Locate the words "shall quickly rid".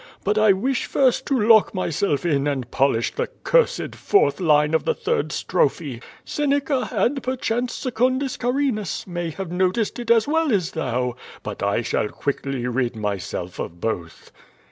11.83-12.95